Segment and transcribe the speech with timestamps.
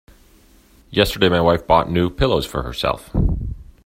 [0.89, 3.11] Yesterday my wife bought new pillows for herself.